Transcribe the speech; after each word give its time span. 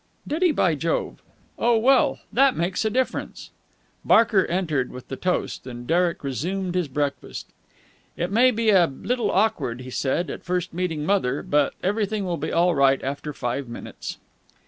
"Did 0.25 0.41
he, 0.41 0.51
by 0.51 0.73
Jove! 0.73 1.21
Oh, 1.59 1.77
well, 1.77 2.21
that 2.33 2.55
makes 2.57 2.83
a 2.83 2.89
difference." 2.89 3.51
Barker 4.03 4.47
entered 4.47 4.89
with 4.91 5.09
the 5.09 5.15
toast, 5.15 5.67
and 5.67 5.85
Derek 5.85 6.23
resumed 6.23 6.73
his 6.73 6.87
breakfast. 6.87 7.49
"It 8.17 8.31
may 8.31 8.49
be 8.49 8.71
a 8.71 8.87
little 8.87 9.27
bit 9.27 9.35
awkward," 9.35 9.81
he 9.81 9.91
said, 9.91 10.31
"at 10.31 10.43
first, 10.43 10.73
meeting 10.73 11.05
mother. 11.05 11.43
But 11.43 11.75
everything 11.83 12.25
will 12.25 12.37
be 12.37 12.51
all 12.51 12.73
right 12.73 13.03
after 13.03 13.31
five 13.31 13.67
minutes." 13.69 14.17